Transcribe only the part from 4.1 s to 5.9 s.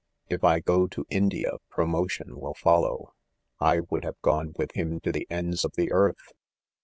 gone with him to the ends of